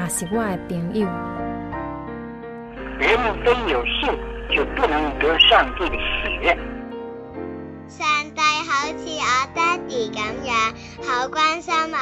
[0.00, 1.06] 也是我的朋友。
[3.00, 4.08] 人们非有信，
[4.48, 6.56] 就不能得上帝的喜悦。
[7.88, 10.54] 上帝好似我爹哋咁样，
[11.02, 11.96] 好关心我，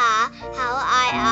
[0.53, 1.27] 好爱我。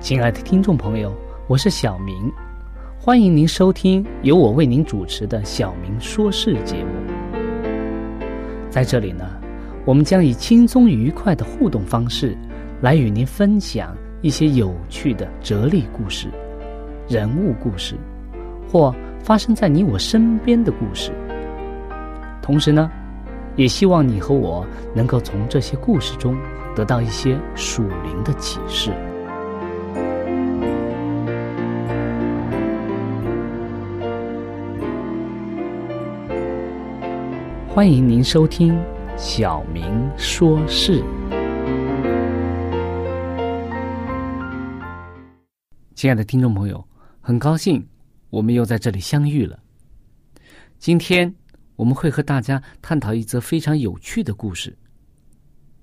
[0.00, 1.12] 亲爱的听众朋友，
[1.48, 2.30] 我是小明。
[2.98, 7.05] 欢迎您收听由我为您主持的《小明说事》节目。
[8.76, 9.24] 在这里呢，
[9.86, 12.36] 我们将以轻松愉快的互动方式，
[12.82, 16.28] 来与您分享一些有趣的哲理故事、
[17.08, 17.94] 人物故事，
[18.70, 21.10] 或发生在你我身边的故事。
[22.42, 22.90] 同时呢，
[23.54, 24.62] 也希望你和我
[24.94, 26.36] 能够从这些故事中
[26.74, 28.92] 得到一些属灵的启示。
[37.76, 38.74] 欢迎您收听
[39.18, 41.04] 小明说事。
[45.94, 46.82] 亲爱的听众朋友，
[47.20, 47.86] 很高兴
[48.30, 49.62] 我们又在这里相遇了。
[50.78, 51.30] 今天
[51.74, 54.74] 我们会和大家探讨一则非常有趣的故事，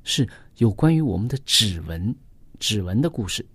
[0.01, 0.27] 是
[0.57, 2.15] 有关于我们的指纹、
[2.57, 3.45] 指纹的故事。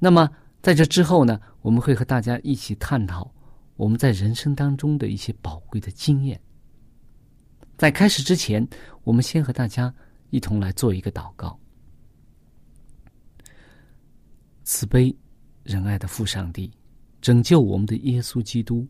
[0.00, 0.28] 那么
[0.60, 3.32] 在这之后呢，我们会和大家一起探讨
[3.76, 6.40] 我们在人生当中的一些宝贵的经验。
[7.80, 8.68] 在开始之前，
[9.04, 9.90] 我们先和大家
[10.28, 11.58] 一同来做一个祷告。
[14.64, 15.16] 慈悲、
[15.62, 16.70] 仁爱的父上帝，
[17.22, 18.86] 拯救我们的耶稣基督。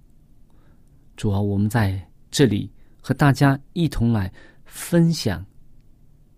[1.16, 2.68] 主啊，我们在这里
[3.00, 4.28] 和大家一同来
[4.64, 5.46] 分享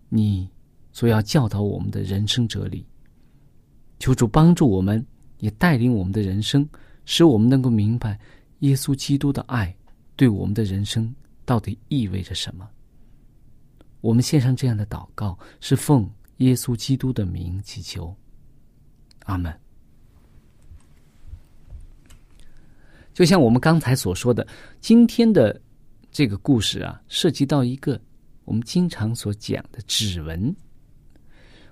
[0.07, 0.47] 你
[0.91, 2.85] 所要教导我们的人生哲理。
[3.97, 5.03] 求主帮助我们，
[5.39, 6.69] 也带领我们的人生，
[7.03, 8.19] 使我们能够明白
[8.59, 9.75] 耶稣基督的爱
[10.15, 11.11] 对我们的人生。
[11.45, 12.69] 到底意味着什么？
[14.01, 18.15] 我们献上这样的祷告，是奉耶稣基督的名祈求。
[19.25, 19.53] 阿门。
[23.13, 24.45] 就像我们刚才所说的，
[24.81, 25.61] 今天的
[26.11, 27.99] 这个故事啊，涉及到一个
[28.43, 30.53] 我们经常所讲的指纹。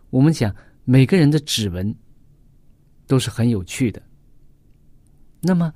[0.09, 0.55] 我们讲
[0.85, 1.93] 每个人的指纹
[3.07, 4.01] 都是很有趣的。
[5.41, 5.73] 那么，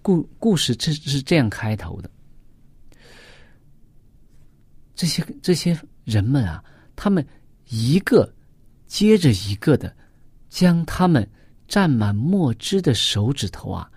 [0.00, 2.10] 故故事这是这样开头的。
[4.96, 6.64] 这些这些人们啊，
[6.96, 7.24] 他们
[7.68, 8.34] 一个
[8.86, 9.94] 接着一个的，
[10.48, 11.28] 将他们
[11.68, 13.90] 沾满墨汁的手指头啊，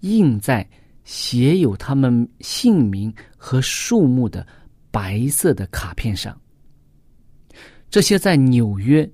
[0.00, 0.68] 印在
[1.02, 4.46] 写有他们姓名和数目的
[4.90, 6.38] 白色的卡片上。
[7.88, 9.10] 这些在纽约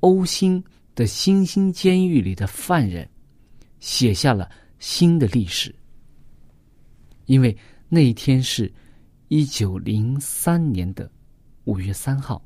[0.00, 0.62] 欧星
[0.94, 3.08] 的新兴监狱里的犯人，
[3.80, 5.74] 写下了新的历史，
[7.24, 7.56] 因为
[7.88, 8.70] 那一天是。
[9.34, 11.10] 一九零三年的
[11.64, 12.40] 五月三号，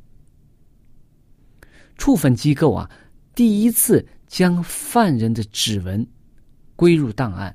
[1.98, 2.90] 处分机构啊，
[3.34, 6.06] 第一次将犯人的指纹
[6.76, 7.54] 归入档案。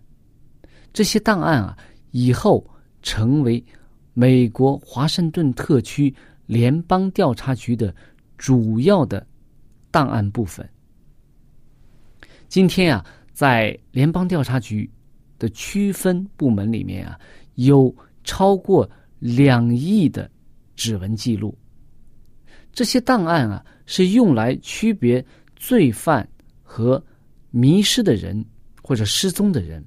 [0.94, 1.75] 这些档案啊，
[2.12, 2.63] 以后
[3.01, 3.65] 成为
[4.13, 6.13] 美国华盛顿特区
[6.45, 7.91] 联邦调查局的
[8.38, 9.25] 主要的
[9.89, 10.69] 档案部分。
[12.47, 13.03] 今天啊，
[13.33, 14.88] 在联邦调查局
[15.39, 17.19] 的区分部门里面啊，
[17.56, 17.91] 有
[18.24, 18.88] 超过。
[19.23, 20.29] 两亿的
[20.75, 21.57] 指纹记录，
[22.73, 25.25] 这些档案啊，是用来区别
[25.55, 26.27] 罪犯
[26.61, 27.01] 和
[27.49, 28.45] 迷失的人
[28.81, 29.81] 或者失踪的人。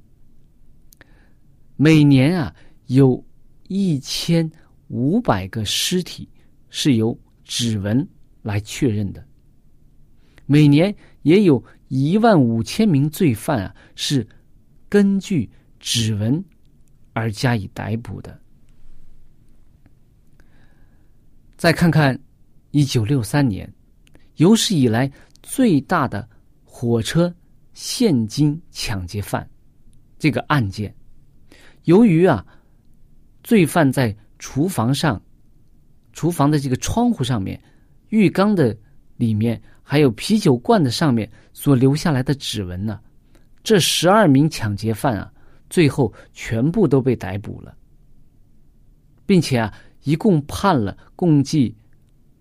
[1.76, 2.56] 每年啊，
[2.86, 3.22] 有
[3.68, 4.50] 一千
[4.88, 6.26] 五百个尸体
[6.70, 8.08] 是由指纹
[8.40, 9.22] 来确认的。
[10.46, 14.26] 每年也有一万五千名罪犯啊，是
[14.88, 16.42] 根据指纹
[17.12, 18.40] 而加以逮捕的。
[21.56, 22.18] 再看看
[22.70, 23.72] 一九六三年，
[24.36, 25.10] 有史以来
[25.42, 26.28] 最大的
[26.62, 27.34] 火车
[27.72, 29.48] 现金抢劫犯
[30.18, 30.94] 这个案件，
[31.84, 32.44] 由于啊，
[33.42, 35.20] 罪犯在厨房上、
[36.12, 37.58] 厨房的这个窗户上面、
[38.10, 38.76] 浴缸的
[39.16, 43.00] 里面，还有啤酒罐的上面所留下来的指纹呢，
[43.64, 45.32] 这十二名抢劫犯啊，
[45.70, 47.74] 最后全部都被逮捕了，
[49.24, 49.72] 并且啊。
[50.06, 51.74] 一共判了共计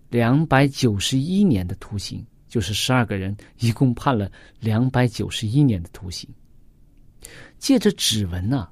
[0.08, 4.30] 两百九十一年的徒刑，就是十二个人一共判了
[4.60, 6.30] 两百九十一年的徒刑。
[7.58, 8.68] 借着指纹呢，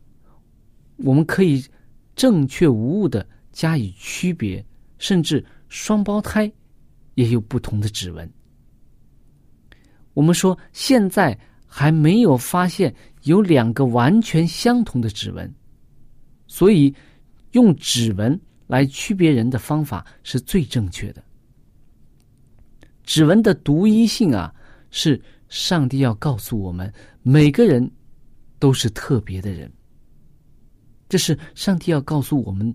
[0.98, 1.64] 我们可以
[2.14, 4.64] 正确无误的加以区别，
[4.98, 6.50] 甚至双胞胎
[7.16, 8.32] 也有不同的指纹。
[10.12, 11.36] 我们说现在
[11.66, 12.94] 还没有发现
[13.24, 15.52] 有两个完全相同的指纹，
[16.46, 16.94] 所以
[17.50, 18.40] 用指纹。
[18.66, 21.22] 来区别人的方法是最正确的。
[23.04, 24.54] 指纹的独一性啊，
[24.90, 27.90] 是上帝要告诉我们，每个人
[28.58, 29.70] 都是特别的人。
[31.08, 32.74] 这是上帝要告诉我们，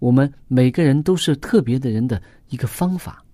[0.00, 3.24] 我们每个人都是特别的人的一个方法。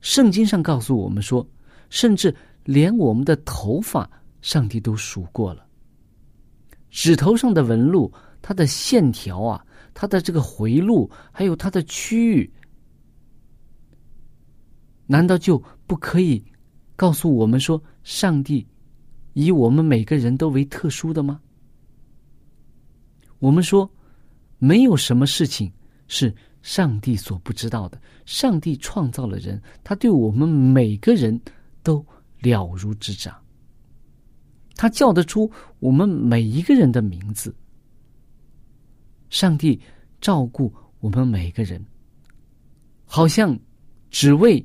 [0.00, 1.46] 圣经上告诉我们说，
[1.88, 4.10] 甚至连我们的头发，
[4.42, 5.64] 上帝都数过了。
[6.90, 8.12] 指头上的纹路，
[8.42, 9.64] 它的线条啊。
[9.92, 12.50] 它的这个回路，还有它的区域，
[15.06, 16.44] 难道就不可以
[16.96, 18.66] 告诉我们说，上帝
[19.32, 21.40] 以我们每个人都为特殊的吗？
[23.38, 23.90] 我们说，
[24.58, 25.72] 没有什么事情
[26.08, 28.00] 是上帝所不知道的。
[28.26, 31.40] 上帝创造了人，他对我们每个人
[31.82, 32.04] 都
[32.40, 33.34] 了如指掌，
[34.76, 37.54] 他叫得出我们每一个人的名字。
[39.30, 39.80] 上帝
[40.20, 41.82] 照顾我们每个人，
[43.04, 43.58] 好像
[44.10, 44.64] 只为，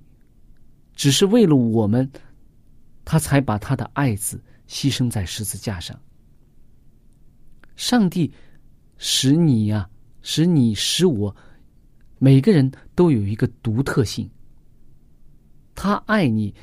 [0.95, 2.11] 只是为了我们，
[3.05, 5.97] 他才把他的爱子牺牲在十字架上。
[7.75, 8.33] 上帝
[8.97, 9.87] 使你呀，
[10.23, 11.33] 使你使我，
[12.17, 14.29] 每个人都有一个独特性。
[15.75, 16.53] 他爱你，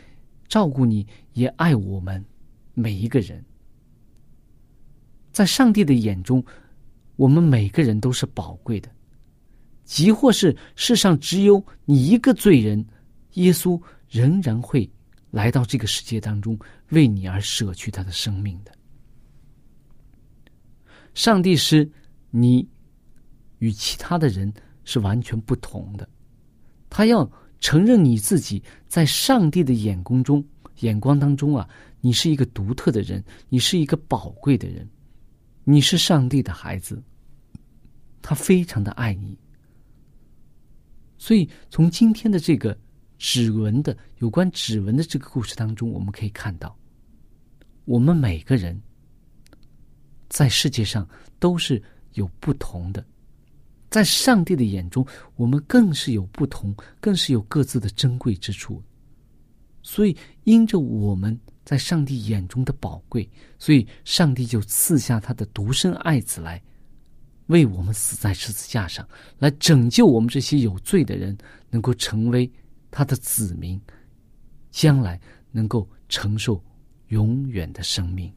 [0.48, 2.22] 照顾你，也爱我们
[2.74, 3.42] 每一个人。
[5.30, 6.44] 在上帝的眼中。
[7.16, 8.90] 我们每个人都是宝贵的，
[9.84, 12.84] 即或是世上只有你一个罪人，
[13.34, 14.90] 耶稣仍然会
[15.30, 18.72] 来到这个世界当中，为你而舍去他的生命的。
[21.14, 21.90] 上帝是
[22.30, 22.66] 你
[23.58, 24.52] 与其他的人
[24.84, 26.08] 是完全不同的，
[26.88, 27.30] 他要
[27.60, 30.44] 承认你自己在上帝的眼光中
[30.80, 31.68] 眼光当中啊，
[32.00, 34.88] 你是一个独特的人，你是一个宝贵的人。
[35.64, 37.00] 你是上帝的孩子，
[38.20, 39.38] 他非常的爱你。
[41.18, 42.76] 所以，从今天的这个
[43.16, 46.76] 指纹的有关指纹的这个故事当中，我们可以看到，
[47.84, 48.80] 我们每个人
[50.28, 51.80] 在世界上都是
[52.14, 53.06] 有不同的，
[53.88, 55.06] 在上帝的眼中，
[55.36, 58.82] 我们更是有不同，更是有各自的珍贵之处。
[59.80, 61.38] 所以，因着我们。
[61.64, 63.28] 在上帝眼中的宝贵，
[63.58, 66.62] 所以上帝就赐下他的独生爱子来，
[67.46, 71.36] 为我们死在十字架上，来拯救我们这些有罪的人，
[71.70, 72.50] 能够成为
[72.90, 73.80] 他的子民，
[74.70, 76.62] 将来能够承受
[77.08, 78.32] 永远的生命。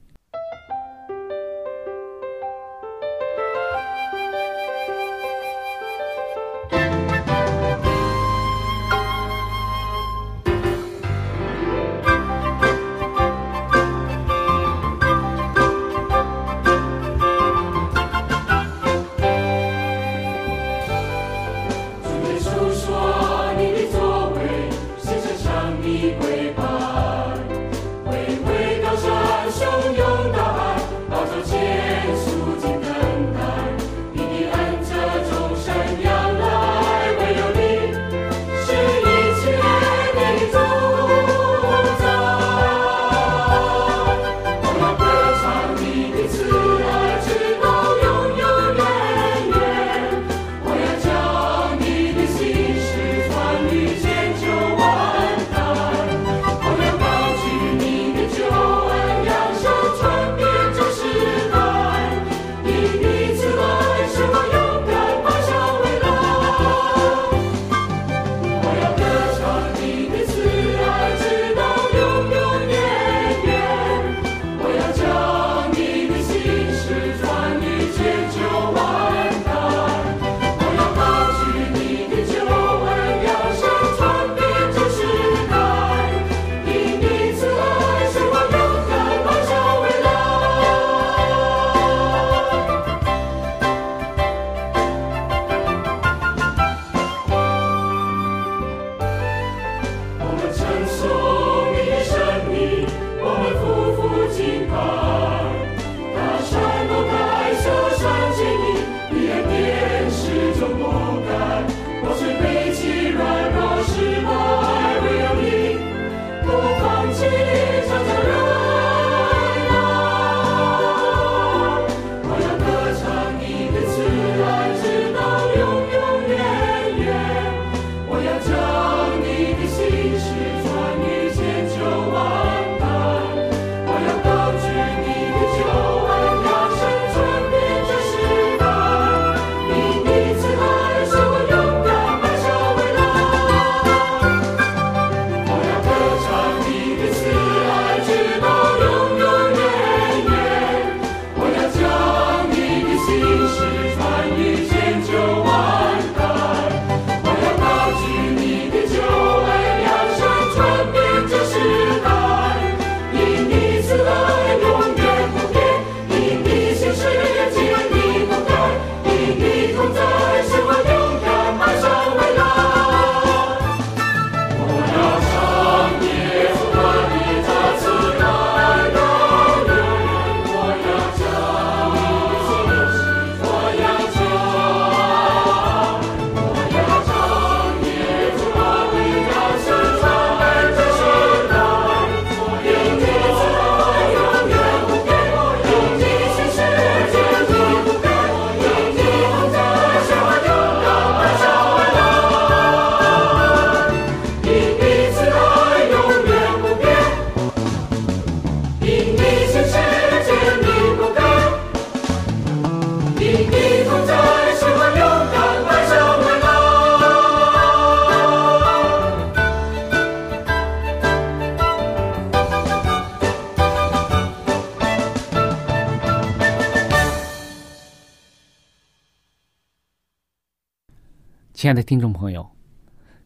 [231.65, 232.47] 亲爱的听众朋友，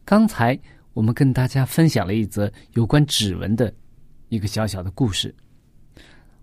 [0.02, 0.58] 刚才
[0.94, 3.70] 我们跟大家分享了一则有关指纹的
[4.30, 5.34] 一个小小的故事。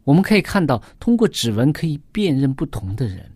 [0.03, 3.27] 我们可以看到，通过指纹可以辨认不同的人，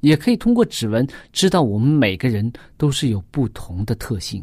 [0.00, 4.42] 也可以通过指纹知道我们每个人都是有不同的特性。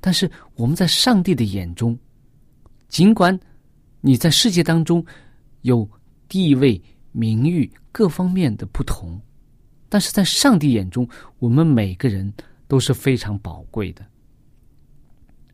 [0.00, 1.94] 但是我们在上帝的眼中，
[2.88, 3.38] 尽管
[4.00, 5.04] 你在世界当中
[5.60, 5.86] 有
[6.30, 6.82] 地位、
[7.12, 9.20] 名誉各方面的不同。
[9.88, 12.32] 但是在上帝眼中，我们每个人
[12.66, 14.04] 都是非常宝贵的。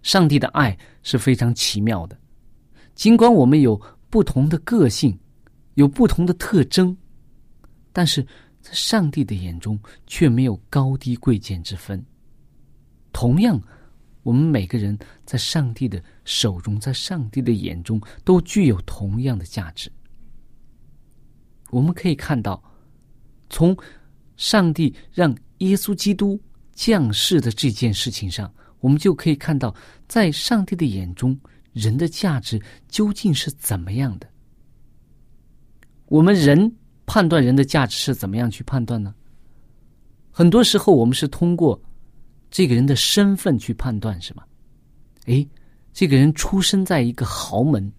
[0.02, 2.18] 上帝的爱是非常奇妙的，
[2.94, 5.18] 尽管我们有不同的个性，
[5.74, 6.96] 有不同的特征，
[7.92, 8.22] 但是
[8.60, 12.04] 在上帝的眼中却没有高低贵贱之分。
[13.12, 13.60] 同样，
[14.22, 19.90] 我们每个人在上帝的手中，在上帝的眼中都具有同样的价值。
[21.70, 22.62] 我们可以看到，
[23.48, 23.76] 从
[24.36, 26.40] 上帝让耶稣基督
[26.72, 29.74] 降世的这件事情上，我们就可以看到，
[30.08, 31.38] 在上帝的眼中，
[31.72, 34.28] 人的价值究竟是怎么样的。
[36.06, 36.70] 我们人
[37.06, 39.14] 判断人的价值是怎么样去判断呢？
[40.30, 41.80] 很多时候，我们是通过
[42.50, 44.44] 这个人的身份去判断，是吗？
[45.26, 45.48] 诶，
[45.92, 47.90] 这个人出生在一个豪门，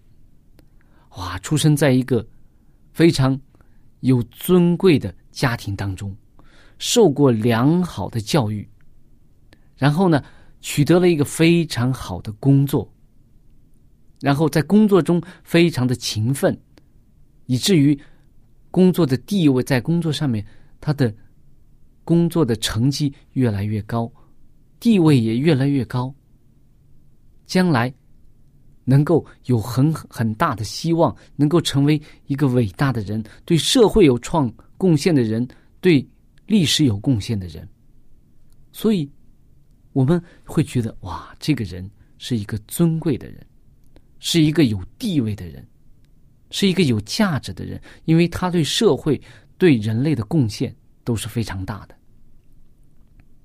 [1.16, 2.26] 哇，出生在一个
[2.92, 3.38] 非常
[4.00, 6.14] 有尊贵的家庭当中。
[6.78, 8.68] 受过良好的教育，
[9.76, 10.22] 然后呢，
[10.60, 12.92] 取得了一个非常好的工作，
[14.20, 16.58] 然后在工作中非常的勤奋，
[17.46, 17.98] 以至于
[18.70, 20.44] 工作的地位在工作上面，
[20.80, 21.14] 他的
[22.04, 24.12] 工作的成绩越来越高，
[24.78, 26.14] 地位也越来越高，
[27.46, 27.92] 将来
[28.84, 35.48] 能够有很很大的希望，能够成为一个伟大的人，对社会有创贡献的人，
[35.80, 36.06] 对。
[36.46, 37.68] 历史有贡献的人，
[38.72, 39.10] 所以
[39.92, 43.44] 我们会觉得哇，这个人是一个尊贵的人，
[44.20, 45.66] 是一个有地位的人，
[46.50, 49.20] 是一个有价值的人，因为他对社会、
[49.58, 51.96] 对人类的贡献都是非常大的。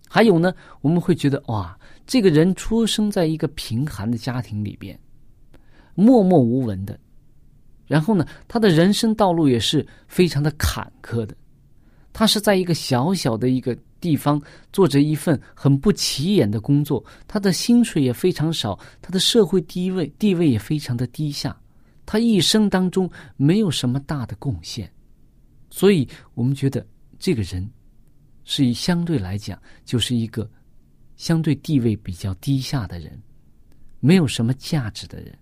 [0.08, 5.00] 还有呢，我们会觉得哇，这个人出生在一个贫寒的家庭里边，
[5.96, 7.00] 默默无闻的，
[7.88, 11.36] 然后呢，他的人生道路也是非常的坎坷的。
[12.14, 14.42] 他是在一个小小的一个地方
[14.74, 21.56] 做着一份很不起眼的工作，他的薪水也非常少，他的社会地位地位也非常的低下，
[22.06, 24.92] 他一生当中没有什么大的贡献，
[25.70, 26.86] 所以我们觉得
[27.18, 27.70] 这个人
[28.44, 30.50] 是以相对来讲就是一个
[31.16, 33.22] 相对地位比较低下的人，
[34.00, 35.38] 没有什么价值的人。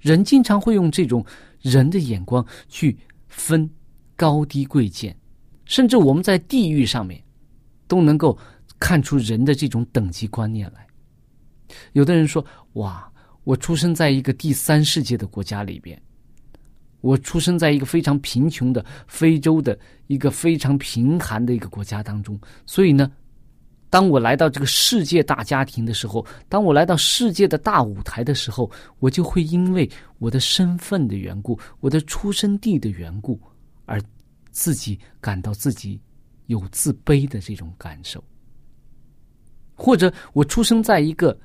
[0.00, 1.24] 人经常会用这种
[1.60, 2.96] 人的眼光去
[3.28, 3.70] 分
[4.16, 5.16] 高低贵贱。
[5.64, 7.22] 甚至我们在地域上面，
[7.86, 8.36] 都能够
[8.78, 10.86] 看出人的这种等级观念来。
[11.92, 12.44] 有的人说
[12.74, 13.10] ：“哇，
[13.44, 16.00] 我出生在一个第三世界的国家里边，
[17.00, 22.38] 我出生在一个非常贫穷的非洲的一个非常贫寒的一个国家当中。
[22.66, 23.10] 所以呢，
[23.88, 33.40] 当我来到这个世界大家庭的时候，当我来到世界的大舞台的时候，我就会因为我的身份的缘故，我的出生地的缘故
[33.86, 34.00] 而。”
[34.54, 36.00] 自己感到自己
[36.46, 38.22] 有自卑的这种感受，
[39.74, 41.36] 或者我出生在一个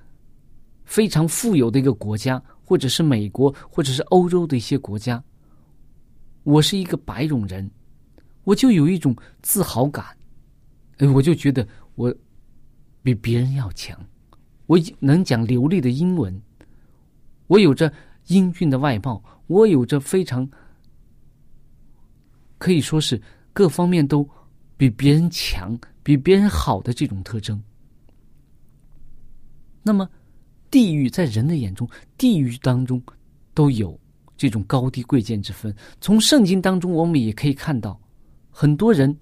[0.86, 5.22] 非常富有的一个国家，或者是美国，或者是欧洲的一些国家，
[6.44, 7.68] 我是一个白种人，
[8.44, 10.06] 我就有一种自豪感，
[10.98, 12.14] 哎，我就觉得我
[13.02, 14.00] 比别人要强，
[14.68, 16.40] 我能讲流利的英文，
[17.48, 17.92] 我有着
[18.28, 20.48] 英俊的外貌，我有着非常。
[22.60, 23.20] 可以说是
[23.52, 24.30] 各方面都
[24.78, 27.60] 比别人强、比别人好的这种特征。
[29.82, 30.08] 那么，
[30.70, 33.02] 地域在人的眼中，地域当中
[33.56, 34.00] 都有
[34.38, 35.76] 这种高低贵贱之分。
[36.00, 38.00] 从圣经当中，我们也可以看到，
[38.52, 39.18] 很多人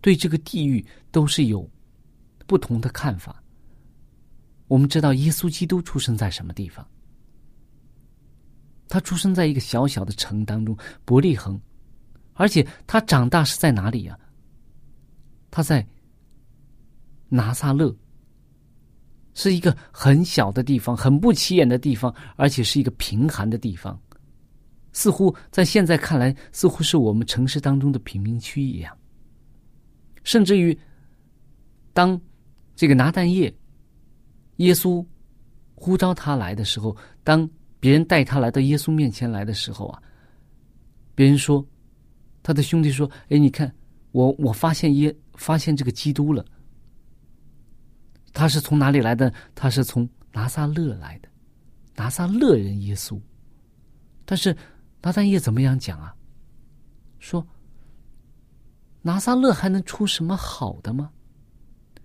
[0.00, 1.70] 对这个地域都是有
[2.46, 3.40] 不同的看法。
[4.66, 6.84] 我们知道，耶稣基督出生在什么地方？
[8.88, 11.60] 他出生在一个小小的城当中，伯利恒。
[12.38, 14.16] 而且他长大是在哪里呀？
[15.50, 15.84] 他在
[17.28, 17.92] 拿撒勒，
[19.34, 24.00] 是一个很小的地方，很不起眼的地方，而且是一个贫寒的地方，
[24.92, 28.96] 似乎在现在看来，似乎是我们城市当中的贫民区一样。
[30.22, 30.78] 甚至于，
[31.92, 32.20] 当
[32.76, 33.52] 这个拿蛋液，
[34.58, 35.04] 耶稣
[35.74, 40.00] 呼召他来的时候，当别人带他来到耶稣面前来的时候啊，
[41.16, 41.66] 别人说。
[42.42, 43.72] 他的兄弟说：“哎，你看，
[44.12, 46.44] 我我发现耶，发现这个基督了，
[48.32, 49.32] 他是从哪里来的？
[49.54, 51.28] 他是从拿撒勒来的，
[51.96, 53.20] 拿撒勒人耶稣。
[54.24, 54.56] 但是
[55.02, 56.14] 拿但业怎么样讲啊？
[57.18, 57.46] 说
[59.02, 61.10] 拿撒勒还能出什么好的吗？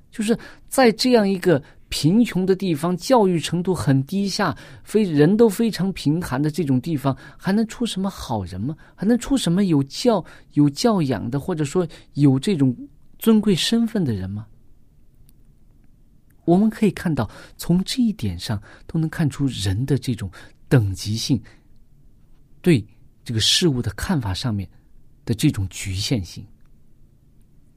[0.10, 1.62] 就是在这样一个
[1.94, 8.76] 贫穷的地方，教育程度很低下，非人都非常贫寒的这种地方，还能出什么好人吗？
[8.96, 12.76] 还能出什么有教有教养的，或者说有这种
[13.20, 14.48] 尊贵身份的人吗？
[16.46, 20.28] 我们可以看到，从这一点上都能看出人的这种
[20.68, 21.40] 等级性，
[22.64, 22.84] 对
[23.24, 24.68] 这个事物的看法上面
[25.26, 26.44] 的这种局限性。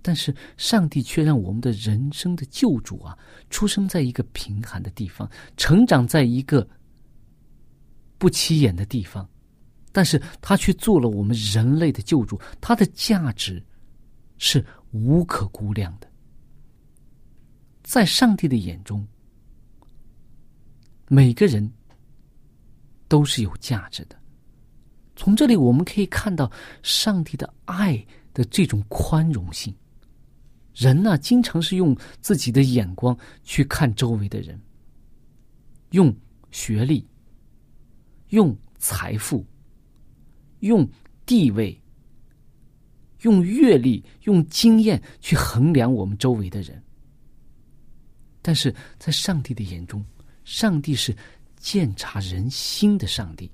[0.07, 3.19] 但是，上帝却让我们的人生的救主啊，
[3.51, 6.64] 出生在一个贫寒的地方，成长在一个
[8.16, 9.29] 不起眼的地方，
[9.90, 13.61] 但是他却做了我们人类的救主，他的价值
[14.38, 16.09] 是无可估量的。
[17.83, 19.05] 在上帝的眼中，
[21.09, 21.69] 每个人
[23.09, 24.16] 都是有价值的。
[25.16, 26.49] 从这里我们可以看到
[26.85, 29.75] 上帝的爱的这种宽容性。
[30.77, 34.61] 人呢，经常是用自己的眼光去看周围的人，
[35.93, 36.15] 用
[36.51, 37.07] 学历、
[38.29, 39.43] 用财富、
[40.61, 40.87] 用
[41.25, 41.81] 地位、
[43.23, 46.83] 用阅历、用经验去衡量我们周围的人。
[48.43, 50.05] 但是在上帝的眼中，
[50.45, 51.17] 上帝是
[51.57, 53.51] 鉴察人心的上帝。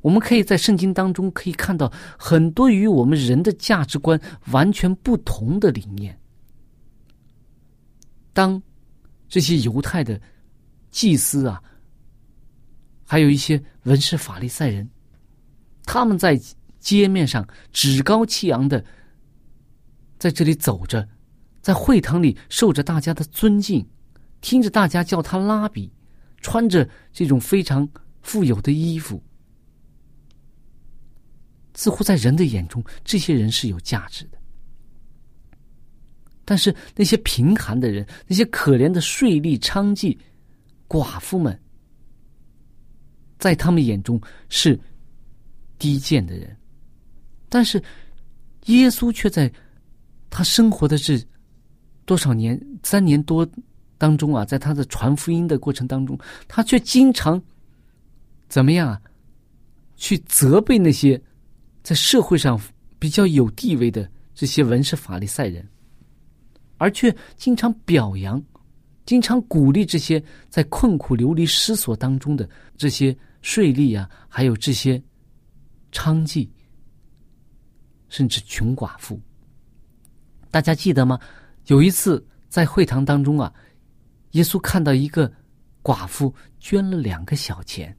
[0.00, 6.18] 我们可以在圣经当中可以看到很多与我们人的价值观完全不同的理念。
[8.32, 8.62] 当
[9.28, 10.20] 这些犹太的
[10.90, 11.62] 祭司啊，
[13.04, 14.88] 还有一些文士法利赛人，
[15.84, 16.40] 他们在
[16.78, 18.82] 街面上趾高气扬的
[20.18, 21.06] 在这里走着，
[21.60, 23.86] 在会堂里受着大家的尊敬，
[24.40, 25.92] 听着大家叫他拉比，
[26.40, 27.86] 穿着这种非常
[28.22, 29.22] 富有的衣服。
[31.80, 34.36] 似乎在人的眼中，这些人是有价值的。
[36.44, 40.14] 但是那些贫寒的人，那些可怜的税吏、娼妓、
[40.86, 41.58] 寡妇们，
[43.38, 44.78] 在他们眼中是
[45.78, 46.54] 低贱的人。
[47.48, 47.82] 但是
[48.66, 49.50] 耶稣却在
[50.28, 51.18] 他生活的这
[52.04, 53.48] 多少年、三年多
[53.96, 57.42] 当中啊，在他的传福音的过程当中，他却经常
[58.50, 59.00] 怎么样啊？
[59.96, 61.18] 去责备那些。
[61.82, 62.60] 在社会上
[62.98, 65.66] 比较有地位的这些文士法利赛人，
[66.76, 68.42] 而却经常表扬、
[69.06, 75.02] 经常鼓励这些在困苦流离失所当中的这些税吏啊，还有这些
[75.92, 76.48] 娼妓，
[78.08, 79.20] 甚至穷寡妇。
[80.50, 81.18] 大家记得吗？
[81.66, 83.52] 有一次在会堂当中啊，
[84.32, 85.32] 耶稣看到一个
[85.82, 87.96] 寡妇捐了两个小钱，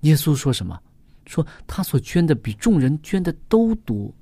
[0.00, 0.80] 耶稣说什么？
[1.26, 4.14] 说他所捐的比众人捐的都多，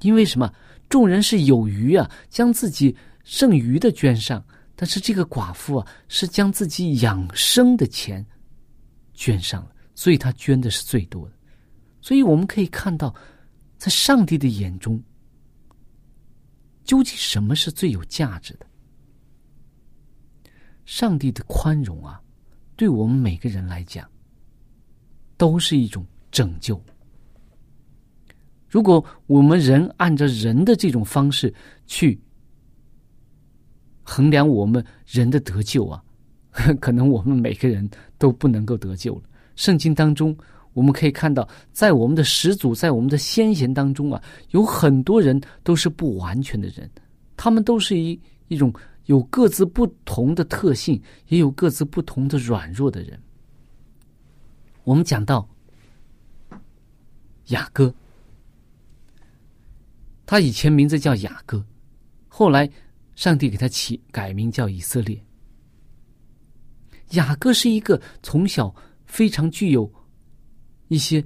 [0.00, 0.52] 因为什么？
[0.88, 4.42] 众人是有余啊，将自己剩余的捐上；
[4.74, 8.26] 但是这个寡妇啊，是将自己养生的钱
[9.14, 11.34] 捐上了，所以他捐的是最多的。
[12.00, 13.14] 所以我们可以看到，
[13.78, 15.00] 在上帝的眼中，
[16.82, 18.66] 究竟什么是最有价值的？
[20.86, 22.20] 上帝的宽容啊，
[22.74, 24.10] 对我们每个人来讲。
[25.40, 26.78] 都是一种拯救。
[28.68, 31.52] 如果我们人按照人的这种方式
[31.86, 32.20] 去
[34.02, 36.04] 衡量我们人的得救啊，
[36.78, 39.22] 可能我们每个人都不能够得救了。
[39.56, 40.36] 圣经当中
[40.74, 46.88] 我们可以看到，在我们的始祖，在我们的先贤当中啊，有很多人都是不完全的人，
[47.34, 48.70] 他们都是一一种
[49.06, 53.18] 有各自不同的特性，也有各自不同的软弱的人。
[54.84, 55.48] 我们讲到
[57.46, 57.92] 雅各，
[60.24, 61.64] 他以前名字叫雅各，
[62.28, 62.70] 后来
[63.14, 65.22] 上帝给他起改名叫以色列。
[67.10, 69.92] 雅各是一个从小非常具有
[70.88, 71.24] 一些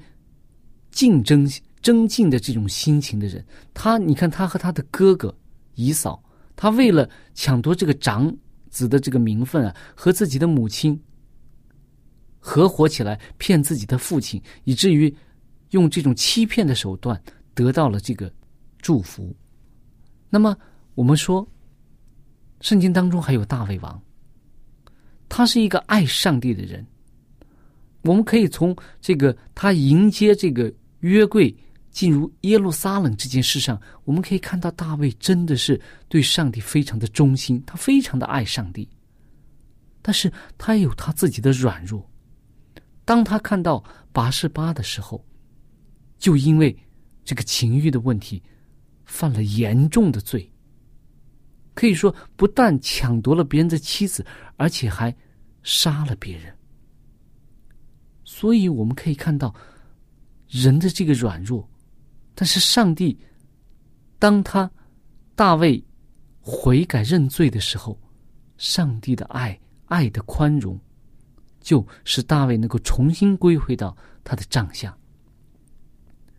[0.90, 1.48] 竞争、
[1.82, 3.44] 争竞的这种心情的人。
[3.72, 5.34] 他，你看，他和他的哥哥
[5.74, 6.22] 以扫，
[6.56, 8.34] 他为了抢夺这个长
[8.70, 10.98] 子的这个名分啊，和自己的母亲。
[12.46, 15.12] 合伙起来骗自己的父亲，以至于
[15.70, 17.18] 用这种欺骗的手段
[17.54, 18.30] 得到了这个
[18.83, 19.35] 祝福。
[20.28, 20.54] 那么，
[20.94, 21.48] 我们说，
[22.61, 23.98] 圣经当中还有大卫王，
[25.26, 26.87] 他是一个爱上帝的人。
[28.02, 31.57] 我们可以从这个他迎接这个约柜
[31.90, 38.87] 进入耶路撒冷这件事上，我们可以看到大卫真的是对上帝非常的忠心，他非常的爱上帝。
[40.02, 42.07] 但是他也有他自己的软弱。
[43.04, 45.24] 当他看到拔示巴的时候，
[46.18, 46.76] 就因为
[47.24, 48.42] 这个情欲的问题，
[49.04, 50.50] 犯了严重的罪。
[51.74, 54.24] 可以说，不但抢夺了别人的妻子，
[54.56, 55.14] 而且还
[55.62, 56.56] 杀了别人。
[58.24, 59.54] 所以我们可以看到
[60.48, 61.68] 人的这个软弱，
[62.34, 63.18] 但是上帝，
[64.18, 64.70] 当他
[65.34, 65.84] 大卫
[66.40, 68.00] 悔改认罪的时候，
[68.56, 70.78] 上帝的爱、爱的宽容，
[71.64, 74.96] 就使大卫能够重新归回到他的帐下。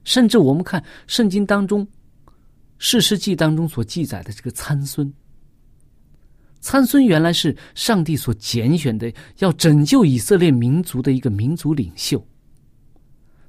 [0.06, 1.86] 甚至我们看圣经当中
[2.78, 5.12] 《史诗记》当中所记载的这个参孙。
[6.62, 12.26] 参孙原来是上帝所拣选的，要拯救以色列民族的一个民族领袖。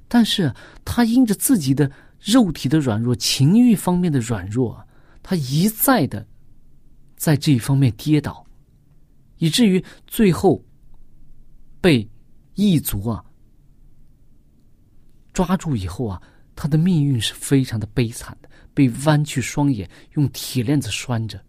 [0.07, 4.83] 但是他因着自己的肉体的软弱、情欲方面的软弱，
[5.21, 6.25] 他一再的
[7.15, 8.45] 在这一方面跌倒，
[9.37, 10.63] 以至于最后
[11.87, 12.05] 被
[12.55, 13.23] 异族啊
[15.31, 16.21] 抓住以后啊，
[16.53, 21.41] 他的命运是非常的悲惨的，被弯曲双眼，用铁链子拴着。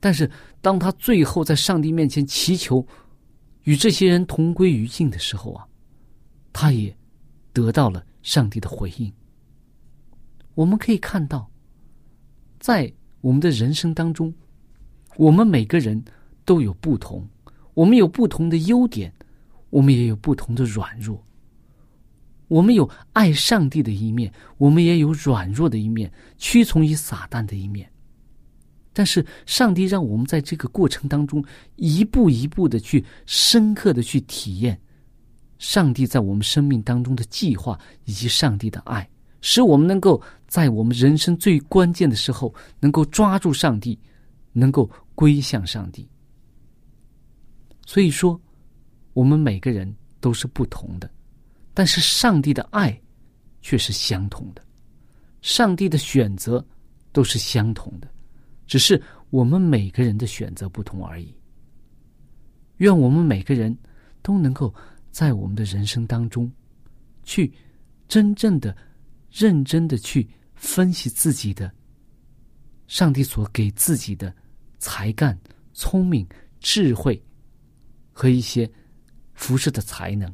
[0.00, 0.28] 但是，
[0.60, 2.84] 当他最后在上帝面前祈求
[3.62, 5.64] 与这些人同归于尽的时候啊，
[6.52, 6.92] 他也
[7.52, 9.12] 得到了上帝的回应。
[10.56, 11.48] 我们可以看到，
[12.58, 14.34] 在我们的人生当中，
[15.16, 16.04] 我们每个人
[16.44, 17.24] 都有不同，
[17.78, 19.12] 我们有不同的优点，
[19.70, 21.24] 我们也有不同的软弱。
[22.48, 27.88] 我们有爱上帝的一面，我们也有软弱的一面，屈从于撒旦的一面。
[28.92, 31.44] 但是，上帝让我们在这个过程当中
[31.76, 34.76] 一步一步的去深刻的去体验，
[35.60, 39.08] 上帝在我们生命当中的计划以及上帝的爱，
[39.40, 43.96] 使我们能够在我们人生最关键的时候能够抓住上帝，
[44.52, 46.08] 能够归向上帝。
[47.88, 48.38] 所以说，
[49.14, 51.10] 我们每个人都是不同的，
[51.72, 53.00] 但是上帝的爱
[53.62, 54.62] 却是相同的，
[55.40, 56.62] 上帝的选择
[57.12, 58.06] 都是相同的。
[58.66, 61.34] 只是我们每个人的选择不同而已。
[62.76, 63.74] 愿我们每个人
[64.20, 64.72] 都能够
[65.10, 66.52] 在我们的人生当中，
[67.22, 67.50] 去
[68.06, 68.76] 真正的、
[69.32, 71.72] 认真的去分析自己的
[72.86, 74.30] 上帝所给自己的
[74.78, 75.40] 才干、
[75.72, 76.28] 聪明、
[76.60, 77.18] 智慧
[78.18, 78.68] 和一些
[79.34, 80.28] 服饰的才能，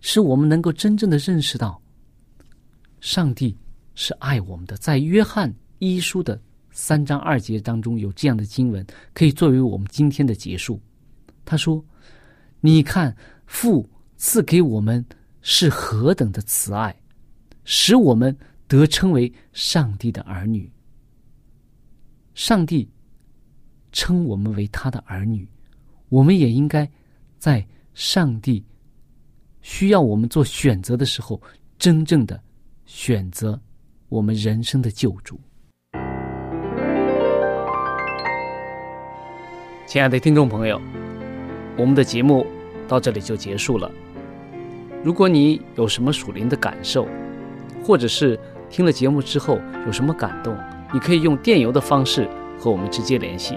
[0.00, 1.82] 使我们能够真正的认识到，
[3.00, 3.58] 上帝
[3.96, 4.76] 是爱我们的。
[4.76, 6.40] 在约翰一书的。
[6.70, 10.80] 三章二节当中有这样的经文，可以作为我们今天的结束。
[11.44, 11.84] 他说
[12.62, 13.14] ：“你看，
[13.46, 13.84] 父
[14.16, 15.04] 赐给我们
[15.42, 16.94] 是何等的慈爱，
[17.64, 18.34] 使我们
[18.68, 20.70] 得称为上帝的儿女。
[22.34, 22.88] 上帝
[23.90, 25.46] 称我们为他的儿女，
[26.10, 26.90] 我们也应该
[27.38, 28.64] 在上帝
[29.62, 31.40] 需要我们做选择的时候，
[31.78, 32.42] 真正的
[32.84, 33.60] 选择
[34.08, 35.38] 我们人生的救主。”
[39.86, 40.82] 亲爱的听众朋友，
[41.78, 42.44] 我们的节目
[42.88, 43.88] 到这里就结束了。
[45.04, 47.06] 如果你有什么属灵的感受，
[47.84, 48.36] 或者是
[48.68, 50.58] 听了节目之后有什么感动，
[50.92, 53.56] 你可以用电邮的方式和我们直接联系。